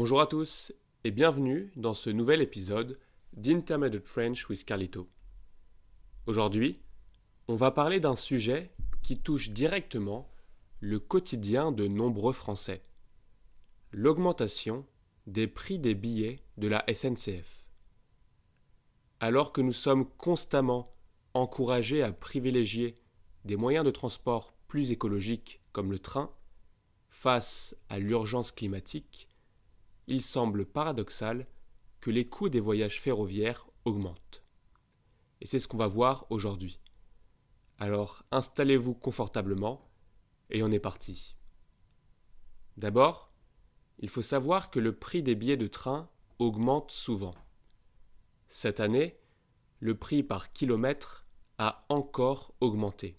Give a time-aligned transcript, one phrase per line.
[0.00, 0.72] Bonjour à tous
[1.02, 3.00] et bienvenue dans ce nouvel épisode
[3.32, 5.08] d'Intermediate French with Carlito.
[6.26, 6.78] Aujourd'hui,
[7.48, 8.70] on va parler d'un sujet
[9.02, 10.30] qui touche directement
[10.78, 12.80] le quotidien de nombreux Français.
[13.90, 14.86] L'augmentation
[15.26, 17.66] des prix des billets de la SNCF.
[19.18, 20.84] Alors que nous sommes constamment
[21.34, 22.94] encouragés à privilégier
[23.44, 26.30] des moyens de transport plus écologiques comme le train,
[27.10, 29.27] face à l'urgence climatique,
[30.08, 31.46] il semble paradoxal
[32.00, 34.42] que les coûts des voyages ferroviaires augmentent.
[35.40, 36.80] Et c'est ce qu'on va voir aujourd'hui.
[37.78, 39.88] Alors installez-vous confortablement
[40.50, 41.36] et on est parti.
[42.76, 43.30] D'abord,
[43.98, 47.34] il faut savoir que le prix des billets de train augmente souvent.
[48.48, 49.18] Cette année,
[49.80, 51.26] le prix par kilomètre
[51.58, 53.16] a encore augmenté.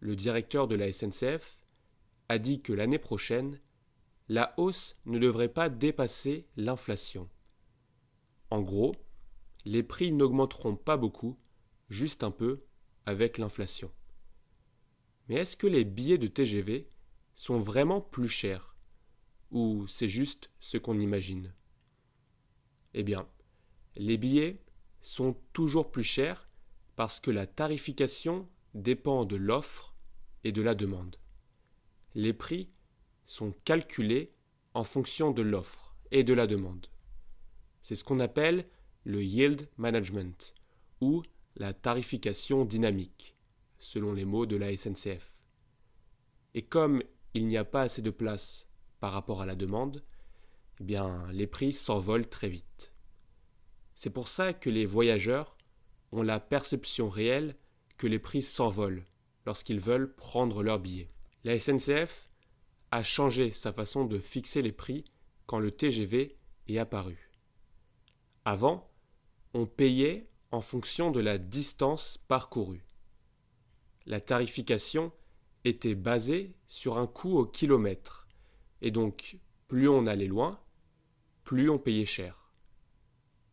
[0.00, 1.60] Le directeur de la SNCF
[2.28, 3.60] a dit que l'année prochaine,
[4.30, 7.28] la hausse ne devrait pas dépasser l'inflation.
[8.50, 8.94] En gros,
[9.64, 11.36] les prix n'augmenteront pas beaucoup,
[11.88, 12.62] juste un peu,
[13.06, 13.90] avec l'inflation.
[15.28, 16.88] Mais est-ce que les billets de TGV
[17.34, 18.76] sont vraiment plus chers
[19.50, 21.52] Ou c'est juste ce qu'on imagine?
[22.94, 23.28] Eh bien,
[23.96, 24.62] les billets
[25.02, 26.48] sont toujours plus chers
[26.94, 29.96] parce que la tarification dépend de l'offre
[30.44, 31.16] et de la demande.
[32.14, 32.70] Les prix
[33.30, 34.34] sont calculés
[34.74, 36.88] en fonction de l'offre et de la demande.
[37.80, 38.66] C'est ce qu'on appelle
[39.04, 40.52] le yield management
[41.00, 41.22] ou
[41.54, 43.36] la tarification dynamique,
[43.78, 45.32] selon les mots de la SNCF.
[46.54, 50.02] Et comme il n'y a pas assez de place par rapport à la demande,
[50.80, 52.92] eh bien, les prix s'envolent très vite.
[53.94, 55.56] C'est pour ça que les voyageurs
[56.10, 57.54] ont la perception réelle
[57.96, 59.04] que les prix s'envolent
[59.46, 61.12] lorsqu'ils veulent prendre leur billet.
[61.44, 62.29] La SNCF
[62.90, 65.04] a changé sa façon de fixer les prix
[65.46, 66.36] quand le TGV
[66.68, 67.30] est apparu.
[68.44, 68.90] Avant,
[69.54, 72.84] on payait en fonction de la distance parcourue.
[74.06, 75.12] La tarification
[75.64, 78.26] était basée sur un coût au kilomètre,
[78.80, 79.38] et donc
[79.68, 80.60] plus on allait loin,
[81.44, 82.50] plus on payait cher.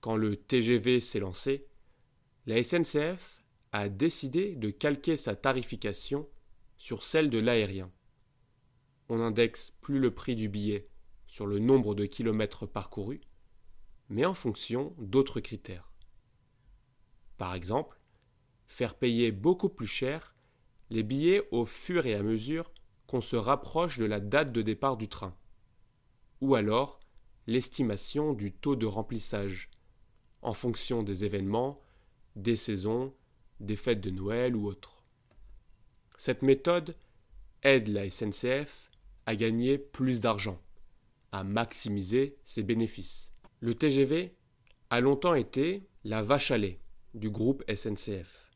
[0.00, 1.66] Quand le TGV s'est lancé,
[2.46, 6.28] la SNCF a décidé de calquer sa tarification
[6.78, 7.90] sur celle de l'aérien
[9.08, 10.88] on indexe plus le prix du billet
[11.26, 13.20] sur le nombre de kilomètres parcourus,
[14.08, 15.92] mais en fonction d'autres critères.
[17.36, 18.00] Par exemple,
[18.66, 20.34] faire payer beaucoup plus cher
[20.90, 22.72] les billets au fur et à mesure
[23.06, 25.36] qu'on se rapproche de la date de départ du train,
[26.40, 27.00] ou alors
[27.46, 29.70] l'estimation du taux de remplissage,
[30.42, 31.80] en fonction des événements,
[32.36, 33.14] des saisons,
[33.60, 35.02] des fêtes de Noël ou autres.
[36.16, 36.96] Cette méthode
[37.62, 38.87] aide la SNCF
[39.28, 40.58] à gagner plus d'argent,
[41.32, 43.30] à maximiser ses bénéfices.
[43.60, 44.34] Le TGV
[44.88, 46.80] a longtemps été la vache à lait
[47.12, 48.50] du groupe SNCF.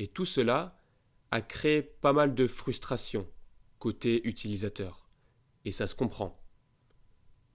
[0.00, 0.82] Et tout cela
[1.30, 3.30] a créé pas mal de frustration
[3.78, 5.08] côté utilisateur.
[5.64, 6.42] Et ça se comprend.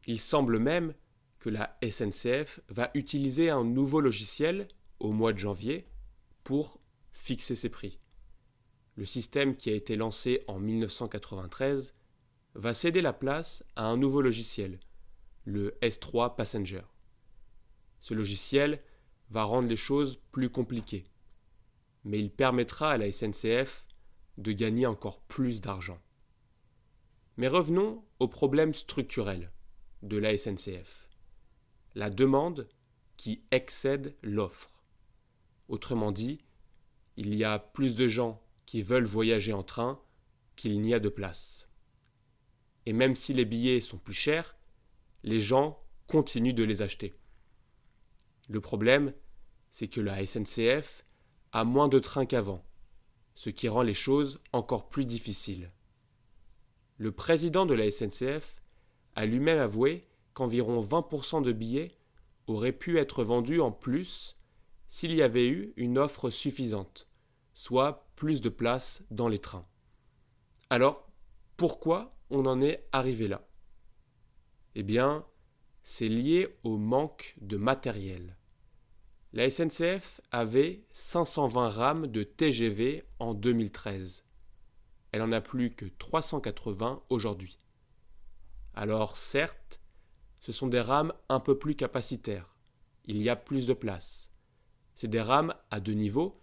[0.07, 0.93] Il semble même
[1.39, 4.69] que la SNCF va utiliser un nouveau logiciel
[5.01, 5.89] au mois de janvier
[6.45, 6.79] pour
[7.11, 7.99] fixer ses prix.
[8.95, 11.93] Le système qui a été lancé en 1993
[12.55, 14.79] va céder la place à un nouveau logiciel,
[15.45, 16.83] le S3 Passenger.
[18.01, 18.79] Ce logiciel
[19.29, 21.05] va rendre les choses plus compliquées,
[22.03, 23.87] mais il permettra à la SNCF
[24.37, 25.99] de gagner encore plus d'argent.
[27.37, 29.51] Mais revenons au problème structurel
[30.03, 31.09] de la SNCF.
[31.95, 32.67] La demande
[33.17, 34.83] qui excède l'offre.
[35.69, 36.43] Autrement dit,
[37.15, 39.99] il y a plus de gens qui veulent voyager en train
[40.55, 41.67] qu'il n'y a de place
[42.85, 44.55] et même si les billets sont plus chers,
[45.23, 47.15] les gens continuent de les acheter.
[48.49, 49.13] Le problème,
[49.71, 51.05] c'est que la SNCF
[51.51, 52.63] a moins de trains qu'avant,
[53.35, 55.71] ce qui rend les choses encore plus difficiles.
[56.97, 58.61] Le président de la SNCF
[59.15, 61.97] a lui-même avoué qu'environ 20% de billets
[62.47, 64.37] auraient pu être vendus en plus
[64.87, 67.07] s'il y avait eu une offre suffisante,
[67.53, 69.65] soit plus de places dans les trains.
[70.69, 71.09] Alors,
[71.57, 73.47] pourquoi on en est arrivé là
[74.73, 75.23] Eh bien,
[75.83, 78.37] c'est lié au manque de matériel.
[79.33, 84.25] La SNCF avait 520 rames de TGV en 2013.
[85.11, 87.59] Elle en a plus que 380 aujourd'hui.
[88.73, 89.79] Alors certes,
[90.39, 92.55] ce sont des rames un peu plus capacitaires.
[93.05, 94.31] Il y a plus de place.
[94.95, 96.41] C'est des rames à deux niveaux,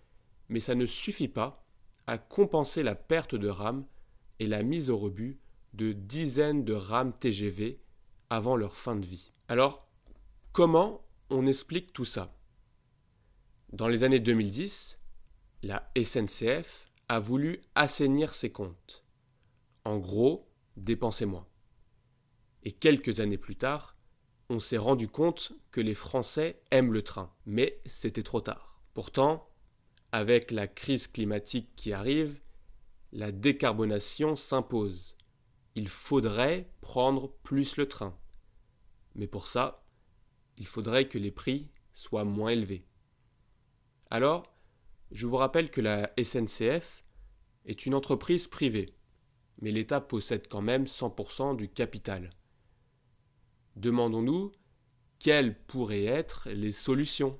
[0.48, 1.64] mais ça ne suffit pas
[2.06, 3.86] à compenser la perte de rames
[4.38, 5.40] et la mise au rebut
[5.72, 7.80] de dizaines de rames TGV
[8.28, 9.32] avant leur fin de vie.
[9.48, 9.88] Alors,
[10.52, 12.36] comment on explique tout ça?
[13.72, 14.98] Dans les années 2010,
[15.62, 19.04] la SNCF a voulu assainir ses comptes.
[19.84, 21.46] En gros, dépensez moins.
[22.62, 23.96] Et quelques années plus tard,
[24.48, 28.82] on s'est rendu compte que les Français aiment le train, mais c'était trop tard.
[28.94, 29.48] Pourtant,
[30.12, 32.40] avec la crise climatique qui arrive,
[33.12, 35.16] la décarbonation s'impose.
[35.74, 38.16] Il faudrait prendre plus le train.
[39.14, 39.84] Mais pour ça,
[40.56, 42.84] il faudrait que les prix soient moins élevés.
[44.10, 44.52] Alors,
[45.10, 47.04] je vous rappelle que la SNCF
[47.64, 48.94] est une entreprise privée,
[49.60, 52.30] mais l'État possède quand même 100% du capital.
[53.76, 54.52] Demandons-nous
[55.18, 57.38] quelles pourraient être les solutions.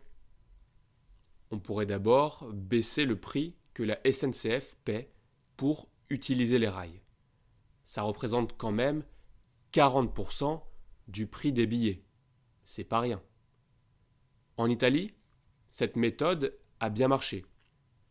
[1.50, 5.12] On pourrait d'abord baisser le prix que la SNCF paie
[5.56, 7.00] pour utiliser les rails.
[7.91, 9.03] Ça représente quand même
[9.73, 10.63] 40%
[11.09, 12.05] du prix des billets.
[12.65, 13.21] C'est pas rien.
[14.57, 15.13] En Italie,
[15.73, 17.45] cette méthode a bien marché.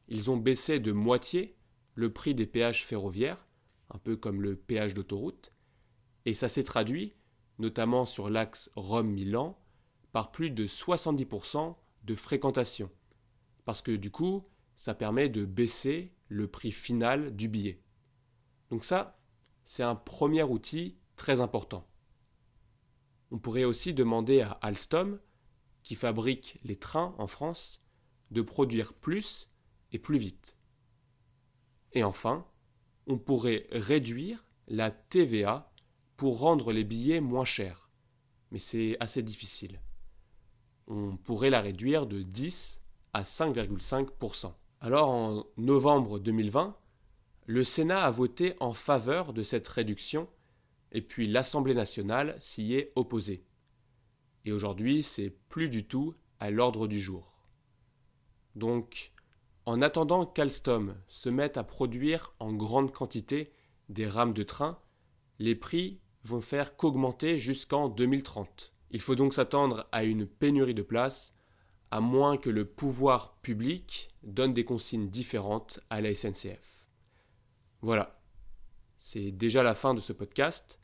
[0.09, 1.57] Ils ont baissé de moitié
[1.95, 3.47] le prix des péages ferroviaires,
[3.89, 5.53] un peu comme le péage d'autoroute,
[6.25, 7.15] et ça s'est traduit,
[7.57, 9.57] notamment sur l'axe Rome-Milan,
[10.11, 12.91] par plus de 70% de fréquentation.
[13.63, 17.81] Parce que du coup, ça permet de baisser le prix final du billet.
[18.71, 19.18] Donc ça,
[19.69, 21.85] c'est un premier outil très important.
[23.29, 25.19] On pourrait aussi demander à Alstom,
[25.83, 27.79] qui fabrique les trains en France,
[28.31, 29.47] de produire plus
[29.91, 30.57] et plus vite.
[31.91, 32.47] Et enfin,
[33.05, 35.71] on pourrait réduire la TVA
[36.17, 37.91] pour rendre les billets moins chers.
[38.49, 39.79] Mais c'est assez difficile.
[40.87, 42.81] On pourrait la réduire de 10
[43.13, 44.51] à 5,5%.
[44.81, 46.75] Alors en novembre 2020,
[47.49, 50.29] le Sénat a voté en faveur de cette réduction
[50.91, 53.43] et puis l'Assemblée nationale s'y est opposée.
[54.45, 57.41] Et aujourd'hui, c'est plus du tout à l'ordre du jour.
[58.53, 59.13] Donc,
[59.65, 63.51] en attendant qu'Alstom se mette à produire en grande quantité
[63.89, 64.79] des rames de train,
[65.39, 68.75] les prix vont faire qu'augmenter jusqu'en 2030.
[68.91, 71.33] Il faut donc s'attendre à une pénurie de places,
[71.89, 76.78] à moins que le pouvoir public donne des consignes différentes à la SNCF.
[77.81, 78.19] Voilà,
[78.99, 80.79] c'est déjà la fin de ce podcast.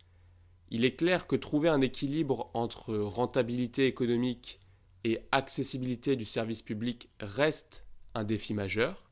[0.69, 4.62] Il est clair que trouver un équilibre entre rentabilité économique
[5.03, 9.12] et accessibilité du service public reste un défi majeur.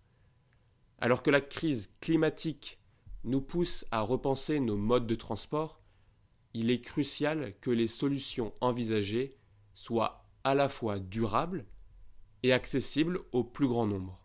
[1.00, 2.80] Alors que la crise climatique
[3.26, 5.82] nous pousse à repenser nos modes de transport,
[6.54, 9.38] il est crucial que les solutions envisagées
[9.76, 11.66] soient à la fois durables
[12.44, 14.20] et accessibles au plus grand nombre.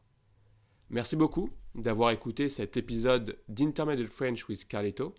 [0.91, 5.15] Merci beaucoup d'avoir écouté cet épisode d'Intermediate French with Carlito.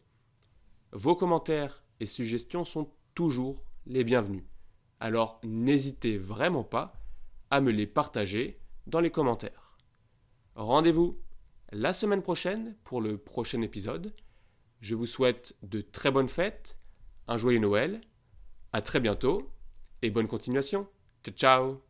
[0.91, 4.44] Vos commentaires et suggestions sont toujours les bienvenus.
[5.00, 6.94] Alors n'hésitez vraiment pas
[7.50, 9.77] à me les partager dans les commentaires.
[10.56, 11.17] Rendez-vous
[11.71, 14.13] la semaine prochaine pour le prochain épisode.
[14.81, 16.77] Je vous souhaite de très bonnes fêtes,
[17.27, 18.01] un joyeux Noël,
[18.73, 19.50] à très bientôt
[20.01, 20.88] et bonne continuation.
[21.23, 21.81] Ciao ciao